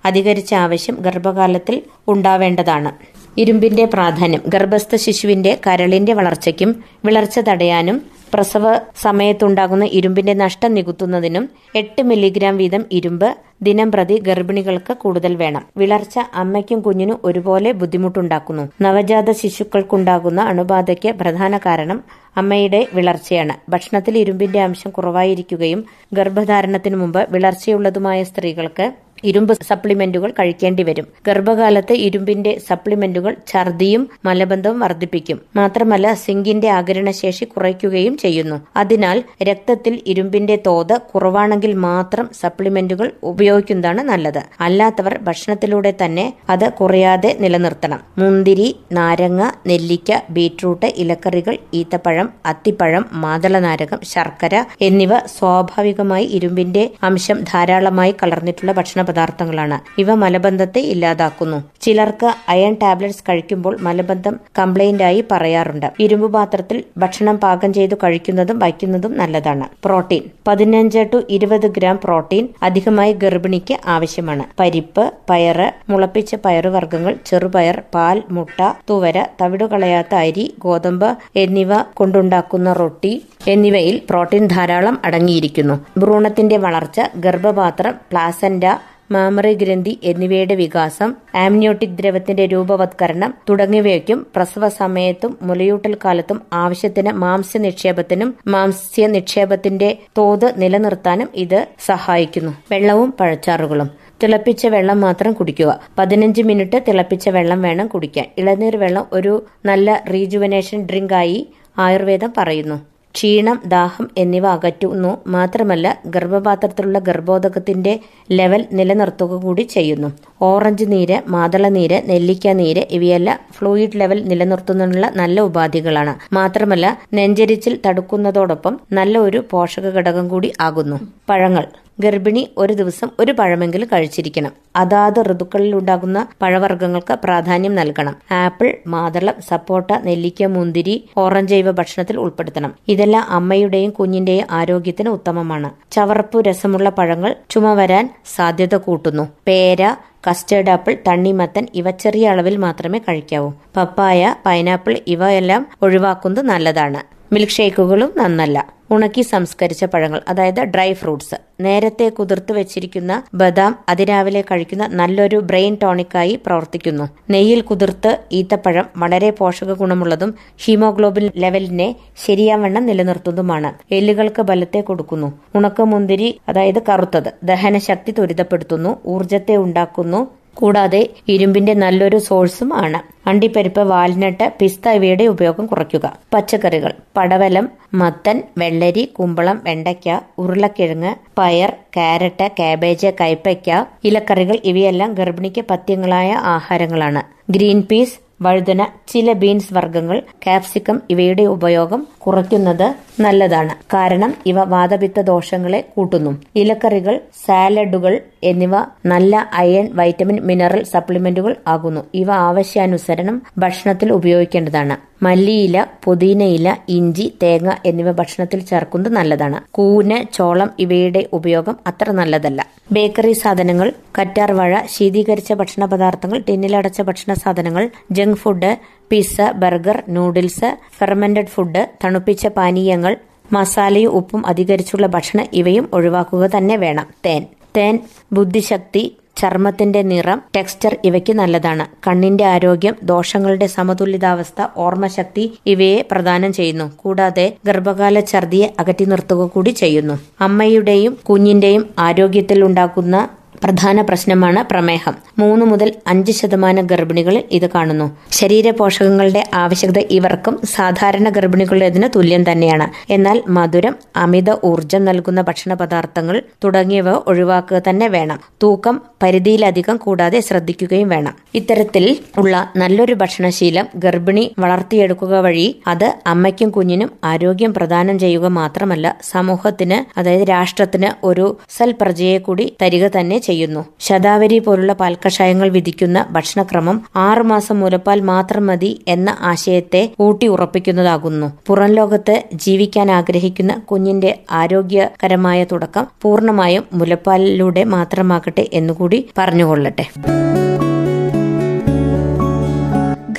അധികരിച്ച 0.05 0.51
ആവശ്യം 0.63 0.95
ഗർഭകാലത്തിൽ 1.05 1.77
ഉണ്ടാവേണ്ടതാണ്. 2.07 2.91
ഇരുമ്പിന്റെ 3.37 3.85
പ്രാധാന്യം 3.85 4.43
ഗർഭസ്ഥ 4.47 4.95
ശിശുവിന്റെ 4.95 5.51
കരളിന്റെ 5.67 6.13
വളർച്ചയ്ക്കും 6.19 6.71
വിളർച്ച 7.05 7.39
തടയാനും 7.49 7.97
പ്രസവ 8.33 8.73
സമയത്തുണ്ടാകുന്ന 9.01 9.85
ഇരുമ്പിന്റെ 9.85 10.33
നഷ്ടം 10.33 10.73
നികുത്തുന്നതിനും 10.73 11.49
എട്ട് 11.75 12.01
മില്ലിഗ്രാം 12.01 12.57
വീതം 12.57 12.85
ഇരുമ്പ് 12.91 13.35
ദിനം 13.61 13.91
പ്രതി 13.91 14.19
ഗർഭിണികൾക്ക് 14.19 14.93
കൂടുതൽ 14.93 15.35
വേണം. 15.35 15.63
വിളർച്ച 15.77 16.19
അമ്മയ്ക്കും 16.33 16.79
കുഞ്ഞിനും 16.79 17.19
ഒരുപോലെ 17.23 17.71
ബുദ്ധിമുട്ടുണ്ടാക്കുന്നു. 17.71 18.69
നവജാത 18.81 19.31
ശിശുക്കൾക്കുണ്ടാകുന്ന 19.31 20.41
അണുബാധയ്ക്ക് 20.41 21.11
പ്രധാന 21.11 21.57
കാരണം 21.57 22.03
അമ്മയുടെ 22.37 22.87
വിളർച്ചയാണ്. 22.93 23.53
ഭക്ഷണത്തിൽ 23.69 24.17
ഇരുമ്പിന്റെ 24.17 24.59
അംശം 24.61 24.89
കുറവായിരിക്കുകയും 24.89 25.85
ഗർഭധാരണത്തിനു 26.13 26.97
മുമ്പ് 26.97 27.27
വിളർച്ചയുള്ളതുമായ 27.31 28.23
സ്ത്രീകൾക്ക് 28.23 28.93
ഇരുമ്പ് 29.23 29.53
സപ്ലിമെന്റുകൾ 29.63 30.31
കഴിക്കേണ്ടി 30.31 30.83
വരും. 30.83 31.07
ഗർഭകാലത്ത് 31.27 31.93
ഇരുമ്പിന്റെ 31.93 32.59
സപ്ലിമെന്റുകൾ 32.69 33.35
ഛർദിയും 33.47 34.09
മലബന്ധവും 34.25 34.79
വർദ്ധിപ്പിക്കും. 34.79 35.39
മാത്രമല്ല 35.55 36.13
സിങ്കിന്റെ 36.13 36.69
ആഗിരണശേഷി 36.69 37.45
കുറയ്ക്കുകയും 37.45 38.17
ചെയ്യുന്നു. 38.17 38.61
അതിനാൽ 38.77 39.23
രക്തത്തിൽ 39.43 39.99
ഇരുമ്പിന്റെ 40.07 40.55
തോത് 40.67 41.01
കുറവാണെങ്കിൽ 41.01 41.73
മാത്രം 41.73 42.29
സപ്ലിമെന്റുകൾ 42.41 43.11
ഉപയോഗിക്കുന്നതാണ് 43.23 44.01
നല്ലത്. 44.01 44.41
അല്ലാത്തവർ 44.59 45.19
ഭക്ഷണത്തിലൂടെ 45.21 45.93
തന്നെ 46.05 46.33
അത് 46.49 46.73
കുറയാതെ 46.73 47.37
നിലനിർത്തണം. 47.39 47.99
മുന്തിരി 48.17 48.75
നാരങ്ങ 48.91 49.51
നെല്ലിക്ക 49.67 50.19
ബീട്രൂട്ട് 50.29 50.85
ഇലക്കറികൾ 50.85 51.57
ഈത്തപ്പഴം 51.73 52.29
അത്തിപ്പഴം 52.45 53.05
മാതളനാരകം 53.13 53.99
ശർക്കര 54.03 54.55
എന്നിവ 54.81 55.19
സ്വാഭാവികമായി 55.27 56.25
ഇരുമ്പിന്റെ 56.25 56.89
അംശം 57.03 57.39
ധാരാളമായി 57.43 58.15
കലർന്നിട്ടുള്ള 58.23 58.71
ഭക്ഷണ 58.71 59.01
പദാർത്ഥങ്ങളാണ്. 59.09 59.77
ഇവ 60.01 60.13
മലബന്ധത്തെ 60.23 60.81
ഇല്ലാതാക്കുന്നു. 60.93 61.59
ചിലർക്ക് 61.81 62.29
അയൺ 62.49 62.73
ടാബ്ലറ്റ്സ് 62.83 63.23
കഴിക്കുമ്പോൾ 63.29 63.77
മലബന്ധം 63.81 64.35
കംപ്ലൈന്റായി 64.59 65.23
പറയാറുണ്ട്. 65.31 65.87
ഇരുമ്പ് 65.99 66.27
പാത്രത്തിൽ 66.33 66.83
ഭക്ഷണം 66.97 67.37
പാകം 67.37 67.73
ചെയ്തു 67.73 67.95
കഴിക്കുന്നതും 68.03 68.59
വയ്ക്കുന്നതും 68.59 69.17
നല്ലതാണ്. 69.17 69.65
പ്രോട്ടീൻ. 69.85 70.23
പതിനഞ്ച് 70.47 71.03
ടു 71.13 71.19
ഇരുപത് 71.29 71.67
ഗ്രാം 71.77 71.99
പ്രോട്ടീൻ 72.03 72.47
അധികമായി 72.63 73.13
ഗർഭിണിക്ക് 73.13 73.77
ആവശ്യമാണ്. 73.87 74.43
പരിപ്പ് 74.59 75.05
പയറ് 75.29 75.67
മുളപ്പിച്ച 75.89 76.35
പയറുവർഗങ്ങൾ 76.45 77.15
ചെറുപയർ 77.25 77.77
പാൽ 77.95 78.23
മുട്ട 78.31 78.59
തുവര 78.89 79.17
തവിടുകളയാത്ത 79.41 80.13
അരി 80.15 80.45
ഗോതമ്പ് 80.59 81.09
എന്നിവ 81.35 81.81
കൊണ്ടുണ്ടാക്കുന്ന 81.93 82.73
റൊട്ടി 82.73 83.13
എന്നിവയിൽ 83.47 84.01
പ്രോട്ടീൻ 84.09 84.45
ധാരാളം 84.47 84.97
അടങ്ങിയിരിക്കുന്നു. 85.05 85.75
ഭ്രൂണത്തിന്റെ 85.97 86.57
വളർച്ച 86.57 86.99
ഗർഭപാത്രം 87.17 87.95
പ്ലാസന്റ 88.11 88.65
മാമറി 89.11 89.53
ഗ്രന്ഥി 89.53 89.99
എന്നിവയുടെ 90.03 90.55
വികാസം 90.55 91.15
ആംനിയോട്ടിക് 91.35 91.89
ദ്രവത്തിന്റെ 91.89 92.45
രൂപവത്കരണം 92.45 93.33
തുടങ്ങിയവയ്ക്കും 93.49 94.27
പ്രസവ 94.35 94.69
സമയത്തും 94.69 95.37
മുലയൂട്ടൽ 95.41 95.97
കാലത്തും 96.05 96.41
ആവശ്യത്തിന് 96.53 97.11
മാംസ്യ 97.11 97.59
നിക്ഷേപത്തിനും 97.59 98.35
മാംസ്യ 98.47 99.07
നിക്ഷേപത്തിന്റെ 99.07 99.97
തോത് 100.17 100.61
നിലനിർത്താനും 100.61 101.29
ഇത് 101.35 101.67
സഹായിക്കുന്നു. 101.85 102.51
വെള്ളവും 102.71 103.13
പഴച്ചാറുകളും. 103.19 103.89
തിളപ്പിച്ച 104.23 104.67
വെള്ളം 104.67 105.01
മാത്രം 105.01 105.33
കുടിക്കുക. 105.33 105.79
പതിനഞ്ച് 105.97 106.41
മിനിറ്റ് 106.41 106.83
തിളപ്പിച്ച 106.87 107.29
വെള്ളം 107.29 107.61
വേണം 107.61 107.87
കുടിക്കാൻ. 107.87 108.25
ഇളനീർ 108.37 108.77
വെള്ളം 108.77 109.05
ഒരു 109.13 109.45
നല്ല 109.65 110.03
റീജുവനേഷൻ 110.13 110.85
ഡ്രിങ്കായി 110.85 111.47
ആയുർവേദം 111.77 112.33
പറയുന്നു. 112.37 112.88
ക്ഷീണം 113.15 113.61
ദാഹം 113.65 114.09
എന്നിവ 114.17 114.45
അകറ്റുന്നു. 114.47 115.17
മാത്രമല്ല 115.27 115.99
ഗർഭപാത്രത്തിലുള്ള 116.05 116.99
ഗർഭോദകത്തിന്റെ 116.99 117.93
ലെവൽ 118.31 118.67
നിലനിർത്തുക 118.71 119.41
കൂടി 119.45 119.63
ചെയ്യുന്നു. 119.75 120.09
ഓറഞ്ച് 120.41 120.85
നീര് 120.85 121.21
മാതള 121.27 121.67
നീര് 121.77 122.09
നെല്ലിക്ക 122.09 122.47
നീര് 122.61 122.83
ഇവയെല്ലാം 122.91 123.39
ഫ്ലൂയിഡ് 123.57 123.99
ലെവൽ 124.01 124.21
നിലനിർത്തുന്നതിനുള്ള 124.27 125.09
നല്ല 125.21 125.41
ഉപാധികളാണ്. 125.41 126.15
മാത്രമല്ല 126.33 126.85
നെഞ്ചരിച്ചിൽ 127.13 127.79
തടുക്കുന്നതോടൊപ്പം 127.85 128.79
നല്ല 128.91 129.17
ഒരു 129.27 129.41
പോഷക 129.51 129.95
ഘടകം 129.97 130.27
കൂടി 130.27 130.51
ആകുന്നു. 130.61 130.99
പഴങ്ങൾ. 131.29 131.67
ഗർഭിണി 131.99 132.49
ഒരു 132.57 132.73
ദിവസം 132.73 133.09
ഒരു 133.19 133.31
പഴമെങ്കിലും 133.31 133.87
കഴിച്ചിരിക്കണം. 133.93 134.51
അതാത് 134.75 135.25
ഋതുക്കളിൽ 135.25 135.75
ഉണ്ടാകുന്ന 135.75 136.27
പഴവർഗങ്ങൾക്ക് 136.41 137.13
പ്രാധാന്യം 137.13 137.75
നൽകണം. 137.75 138.15
ആപ്പിൾ 138.31 138.75
മാതളം 138.87 139.33
സപ്പോട്ട 139.49 139.91
നെല്ലിക്ക 139.91 140.43
മുന്തിരി 140.45 141.09
ഓറഞ്ച് 141.17 141.55
ഇവ 141.55 141.71
ഭക്ഷണത്തിൽ 141.71 142.17
ഉൾപ്പെടുത്തണം. 142.17 142.73
ഇതെല്ലാം 142.87 143.25
അമ്മയുടെയും 143.29 143.91
കുഞ്ഞിന്റെയും 143.91 144.47
ആരോഗ്യത്തിന് 144.51 145.09
ഉത്തമമാണ്. 145.09 145.69
ചവർപ്പു 145.91 146.41
രസമുള്ള 146.41 146.89
പഴങ്ങൾ 146.89 147.35
ചുമ 147.49 147.73
വരാൻ 147.73 148.09
സാധ്യത 148.35 148.75
കൂട്ടുന്നു. 148.75 149.27
പേര 149.47 149.95
കസ്റ്റേർഡ് 150.29 150.69
ആപ്പിൾ 150.69 150.97
തണ്ണിമത്തൻ 151.07 151.67
ഇവ 151.75 151.91
ചെറിയ 151.91 152.29
അളവിൽ 152.29 152.57
മാത്രമേ 152.57 152.99
കഴിക്കാവൂ. 152.99 153.51
പപ്പായ 153.77 154.35
പൈനാപ്പിൾ 154.45 154.97
ഇവയെല്ലാം 155.07 155.67
ഒഴിവാക്കുന്നത് 155.81 156.45
നല്ലതാണ്. 156.45 157.33
മിൽക്ക് 157.33 157.51
ഷേക്കുകളും 157.51 158.13
നന്നല്ല. 158.17 158.78
ഉണക്കി 158.91 159.21
സംസ്കരിച്ച 159.21 159.85
പഴങ്ങൾ 159.85 160.21
അതായത് 160.27 160.61
ഡ്രൈ 160.63 160.93
ഫ്രൂട്ട്സ്. 160.93 161.35
നേരത്തെ 161.59 162.09
കുതിർത്ത് 162.09 162.51
വെച്ചിരിക്കുന്ന 162.51 163.23
ബദാം 163.33 163.79
അതിരാവിലെ 163.89 164.41
കഴിക്കുന്ന 164.41 164.87
നല്ലൊരു 164.87 165.37
ബ്രെയിൻ 165.37 165.77
ടോണിക്കായി 165.83 166.39
പ്രവർത്തിക്കുന്നു. 166.45 167.09
നെയ്യിൽ 167.29 167.61
കുതിർത്ത് 167.61 168.17
ഈത്തപ്പഴം 168.31 168.85
വളരെ 168.97 169.29
പോഷക 169.29 169.73
ഗുണമുള്ളതും 169.73 170.35
ഹീമോഗ്ലോബിൻ 170.57 171.31
ലെവലിനെ 171.35 171.95
ശരിയാവണ്ണം 172.25 172.85
നിലനിർത്തുന്നതുമാണ്. 172.85 173.93
എല്ലുകൾക്ക് 173.93 174.41
ബലത്തെ 174.41 174.81
കൊടുക്കുന്നു. 174.81 175.39
ഉണക്കമുന്തിരി 175.55 176.41
അതായത് 176.49 176.81
കറുത്തത് 176.89 177.31
ദഹനശക്തി 177.43 178.11
ത്വരിതപ്പെടുത്തുന്നു 178.11 178.97
ഊർജത്തെ 179.07 179.55
ഉണ്ടാക്കുന്നു 179.55 180.38
കൂടാതെ 180.61 181.01
ഇരുമ്പിന്റെ 181.27 181.73
നല്ലൊരു 181.73 182.17
സോഴ്സും 182.17 182.73
ആണ്. 182.73 182.99
അണ്ടിപ്പരിപ്പ് 183.29 183.81
വാൽനട്ട് 183.81 184.45
പിസ്ത 184.59 184.89
ഇവയുടെ 184.89 185.25
ഉപയോഗം 185.33 185.65
കുറയ്ക്കുക. 185.65 186.05
പച്ചക്കറികൾ 186.33 186.93
പടവലം 187.17 187.65
മത്തൻ 187.93 188.37
വെള്ളരി 188.57 189.03
കുമ്പളം 189.19 189.61
വെണ്ടയ്ക്ക 189.63 190.19
ഉരുളക്കിഴങ്ങ് 190.37 191.13
പയർ 191.37 191.73
കാരറ്റ് 191.97 192.51
കാബേജ് 192.59 193.11
കൈപ്പയ്ക്ക 193.21 193.69
ഇലക്കറികൾ 194.03 194.57
ഇവയെല്ലാം 194.63 195.13
ഗർഭിണിക്ക് 195.13 195.61
പഥ്യങ്ങളായ 195.69 196.31
ആഹാരങ്ങളാണ്. 196.55 197.23
ഗ്രീൻ 197.51 197.81
പീസ് 197.91 198.17
വഴുതന 198.41 198.81
ചില 199.11 199.33
ബീൻസ് 199.41 199.73
വർഗങ്ങൾ 199.73 200.17
കാപ്സിക്കം 200.47 201.01
ഇവയുടെ 201.09 201.43
ഉപയോഗം 201.55 202.01
കുറയ്ക്കുന്നത് 202.17 202.87
നല്ലതാണ്. 203.21 203.73
കാരണം 203.93 204.31
ഇവ 204.45 204.63
വാതപിത്ത 204.73 205.19
ദോഷങ്ങളെ 205.31 205.81
കൂട്ടുന്നു. 205.95 206.31
ഇലക്കറികൾ 206.55 207.15
സാലഡുകൾ 207.45 208.13
എന്നിവ 208.43 208.75
നല്ല 209.05 209.47
അയൺ 209.53 209.89
വൈറ്റമിൻ 209.93 210.37
മിനറൽ 210.49 210.83
സപ്ലിമെന്റുകൾ 210.93 211.55
ആകുന്നു. 211.67 212.01
ഇവ 212.13 212.31
ആവശ്യാനുസരണം 212.49 213.37
ഭക്ഷണത്തിൽ 213.57 214.11
ഉപയോഗിക്കേണ്ടതാണ്. 214.11 214.95
മല്ലിയില 215.23 215.77
പുതിനയില 216.03 216.67
ഇഞ്ചി 216.89 217.33
തേങ്ങ 217.43 217.69
എന്നിവ 217.85 218.11
ഭക്ഷണത്തിൽ 218.11 218.59
ചേർക്കുന്നത് 218.69 219.13
നല്ലതാണ്. 219.13 219.57
കൂന് 219.71 220.33
ചോളം 220.33 220.69
ഇവയുടെ 220.79 221.29
ഉപയോഗം 221.33 221.75
അത്ര 221.87 222.11
നല്ലതല്ല. 222.11 222.61
ബേക്കറി 222.91 223.33
സാധനങ്ങൾ 223.33 223.87
കറ്റാർ 224.19 224.51
വാഴ 224.51 224.73
ശീതീകരിച്ച 224.93 225.53
ഭക്ഷണ 225.53 225.85
പദാർത്ഥങ്ങൾ 225.85 226.39
ടിന്നിലടച്ച 226.47 227.01
ഭക്ഷണ 227.01 227.33
സാധനങ്ങൾ 227.33 227.83
junk 228.29 228.41
food 228.41 228.77
pizza 229.09 229.41
burger 229.55 230.03
noodles 230.09 230.77
fermented 230.99 231.45
food 231.45 231.87
തണുപ്പിച്ച 232.03 232.47
പാനീയങ്ങൾ 232.47 233.17
മസാലയും 233.53 234.11
ഉപ്പും 234.11 234.45
അധികരിച്ചുള്ള 234.45 235.07
ഭക്ഷണം 235.07 235.45
ഇവയും 235.53 235.89
ഒഴിവാക്കുക 235.93 236.49
തന്നെ 236.57 236.75
വേണം. 236.77 237.07
തേൻ. 237.25 237.43
തേൻ 237.77 237.99
ബുദ്ധിശക്തി 238.33 239.03
ചർമ്മത്തിന്റെ 239.37 240.01
നിറം 240.01 240.41
ടെക്സ്ചർ 240.55 240.97
ഇവയ്ക്ക് 241.05 241.33
നല്ലതാണ്. 241.33 241.85
കണ്ണിന്റെ 242.07 242.43
ആരോഗ്യം 242.43 242.95
ദോഷങ്ങളുടെ 243.03 243.67
സമതുലിതാവസ്ഥ 243.67 244.67
ഓർമ്മശക്തി 244.77 245.59
ഇവയെ 245.65 246.05
പ്രദാനം 246.11 246.53
ചെയ്യുന്നു. 246.53 246.91
കൂടാതെ 246.97 247.45
ഗർഭകാല 247.65 248.19
ഛർദിയെ 248.19 248.67
അകറ്റി 248.79 249.05
നിർത്തുക 249.05 249.47
കൂടി 249.47 249.69
ചെയ്യുന്നു. 249.69 250.19
അമ്മയുടെയും 250.41 251.17
കുഞ്ഞിന്റെയും 251.29 251.89
ആരോഗ്യത്തിൽ 251.99 252.63
ഉണ്ടാക്കുന്ന 252.63 253.29
പ്രധാന 253.63 254.01
പ്രശ്നമാണ് 254.01 254.63
പ്രമേഹം. 254.71 255.15
മൂന്ന് 255.39 255.65
മുതൽ 255.65 255.93
അഞ്ച് 256.07 256.31
ശതമാനം 256.31 256.85
ഗർഭിണികളിൽ 256.85 257.43
ഇത് 257.51 257.69
കാണുന്നു. 257.75 258.07
ശരീര 258.31 258.69
പോഷകങ്ങളുടെ 258.71 259.43
ആവശ്യകത 259.53 259.99
ഇവർക്കും 260.09 260.59
സാധാരണ 260.75 261.29
ഗർഭിണികളുടേതിന് 261.29 262.09
തുല്യം 262.15 262.51
തന്നെയാണ്. 262.51 262.87
എന്നാൽ 263.09 263.43
മധുരം 263.47 263.95
അമിത 264.15 264.55
ഊർജം 264.63 265.05
നൽകുന്ന 265.05 265.41
ഭക്ഷണ 265.41 265.73
പദാർത്ഥങ്ങൾ 265.73 266.43
തുടങ്ങിയവ 266.63 267.09
ഒഴിവാക്കുക 267.27 267.81
തന്നെ 267.89 268.07
വേണം. 268.07 268.39
തൂക്കം 268.63 269.01
പരിധിയിലധികം 269.23 269.97
കൂടാതെ 269.97 270.39
ശ്രദ്ധിക്കുകയും 270.39 271.09
വേണം. 271.09 271.33
ഇത്തരത്തിൽ 271.55 272.05
ഉള്ള 272.37 272.71
നല്ലൊരു 272.77 273.13
ഭക്ഷണശീലം 273.13 273.85
ഗർഭിണി 273.95 274.51
വളർത്തിയെടുക്കുക 274.59 275.33
വഴി 275.39 275.67
അത് 275.87 276.07
അമ്മയ്ക്കും 276.27 276.69
കുഞ്ഞിനും 276.69 277.09
ആരോഗ്യം 277.23 277.73
പ്രദാനം 277.73 278.19
ചെയ്യുക 278.19 278.47
മാത്രമല്ല 278.59 279.17
സമൂഹത്തിന് 279.23 280.19
അതായത് 280.19 280.49
രാഷ്ട്രത്തിന് 280.49 281.25
ഒരു 281.25 281.57
സൽപ്രജയെ 281.69 282.37
കൂടി 282.37 282.65
തരിക 282.81 283.07
തന്നെ 283.07 283.37
ചെയ്യുന്നു. 283.49 283.83
ശതാവരി 283.99 284.59
പോലുള്ള 284.59 284.93
പാൽക്കഷായങ്ങൾ 284.93 285.69
വിധിക്കുന്ന 285.69 286.25
ഭക്ഷണക്രമം 286.31 286.97
ആറുമാസം 287.25 287.79
മുലപ്പാൽ 287.79 288.21
മാത്രം 288.31 288.65
മതി 288.69 288.91
എന്ന 289.07 289.29
ആശയത്തെ 289.51 290.03
ഊട്ടി 290.19 290.47
ഉറപ്പിക്കുന്നതാകുന്നു. 290.47 291.49
പുറം 291.67 291.91
ലോകത്ത് 291.99 292.35
ജീവിക്കാൻ 292.65 293.09
ആഗ്രഹിക്കുന്ന 293.19 293.73
കുഞ്ഞിന്റെ 293.91 294.31
ആരോഗ്യകരമായ 294.61 295.59
തുടക്കം 295.71 296.07
പൂർണമായും 296.21 296.85
മുലപ്പാലിലൂടെ 296.93 297.83
മാത്രമാകട്ടെ 297.95 298.65
എന്നുകൂടി 298.73 299.19
പറഞ്ഞുകൊള്ളട്ടെ. 299.37 300.05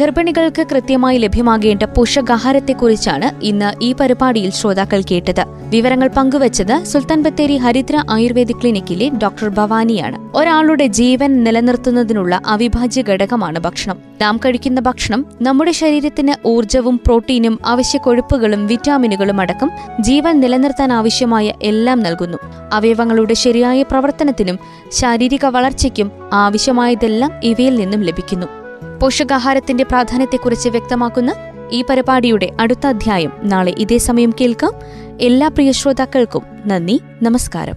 ഗർഭിണികൾക്ക് 0.00 0.66
കൃത്യമായി 0.72 1.18
ലഭ്യമാകേണ്ട 1.18 1.82
പോഷകാഹാരത്തെക്കുറിച്ചാണ് 1.82 3.44
ഇന്ന് 3.44 3.84
ഈ 3.84 3.92
പരിപാടിയിൽ 3.92 4.50
ശ്രോതാക്കൾ 4.50 5.02
കേട്ടത്. 5.10 5.42
വിവരങ്ങൾ 5.70 6.08
പങ്കുവച്ചത് 6.08 6.84
സുൽത്താൻ 6.84 7.22
ബത്തേരി 7.22 7.56
ഹരിദ്ര 7.56 8.04
ആയുർവേദ 8.10 8.52
ക്ലിനിക്കിലെ 8.52 9.08
ഡോക്ടർ 9.22 9.48
ഭവാനിയാണ്. 9.48 10.36
ഒരാളുടെ 10.36 10.86
ജീവൻ 10.86 11.44
നിലനിർത്തുന്നതിനുള്ള 11.44 12.40
അവിഭാജ്യ 12.46 13.02
ഘടകമാണ് 13.02 13.58
ഭക്ഷണം. 13.58 13.98
നാം 14.20 14.36
കഴിക്കുന്ന 14.36 14.80
ഭക്ഷണം 14.80 15.26
നമ്മുടെ 15.42 15.72
ശരീരത്തിന് 15.72 16.34
ഊർജവും 16.46 17.00
പ്രോട്ടീനും 17.06 17.58
അവശ്യ 17.66 17.98
കൊഴുപ്പുകളും 17.98 18.66
വിറ്റാമിനുകളും 18.66 19.40
അടക്കം 19.40 19.70
ജീവൻ 20.00 20.40
നിലനിർത്താൻ 20.40 20.92
ആവശ്യമായ 20.92 21.52
എല്ലാം 21.62 22.00
നൽകുന്നു. 22.00 22.38
അവയവങ്ങളുടെ 22.72 23.34
ശരിയായ 23.34 23.82
പ്രവർത്തനത്തിനും 23.82 24.58
ശാരീരിക 24.92 25.46
വളർച്ചയ്ക്കും 25.46 26.10
ആവശ്യമായതെല്ലാം 26.32 27.32
ഇവയിൽ 27.42 27.76
നിന്നും 27.76 28.02
ലഭിക്കുന്നു. 28.02 28.59
പോഷകാഹാരത്തിന്റെ 29.02 29.84
പ്രാധാന്യത്തെക്കുറിച്ച് 29.84 30.68
വ്യക്തമാക്കുന്ന 30.68 31.34
ഈ 31.72 31.82
പരിപാടിയുടെ 31.82 32.52
അടുത്ത 32.60 32.86
അധ്യായം. 32.86 33.32
നാളെ 33.42 33.74
ഇതേ 33.78 33.98
സമയം 33.98 34.34
കേൾക്കാം. 34.40 34.72
എല്ലാ 35.20 35.48
പ്രിയ 35.48 35.72
ശ്രോതാക്കൾക്കും 35.72 36.42
നന്ദി. 36.66 37.00
നമസ്കാരം. 37.22 37.74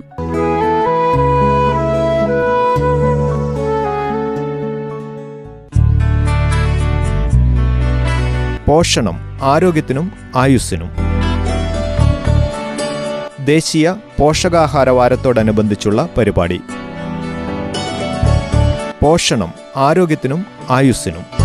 പോഷണം 8.66 9.40
ആരോഗ്യത്തിനും 9.42 10.12
ആയുസ്സിനും. 10.36 10.90
ദേശീയ 13.46 13.96
പോഷകാഹാര 14.20 14.90
വാരത്തോടനുബന്ധിച്ചുള്ള 14.90 16.10
പരിപാടി. 16.18 16.62
പോഷണം 19.02 19.63
ആരോഗ്യത്തിനും 19.76 20.46
ആയുസ്സിനും. 20.70 21.43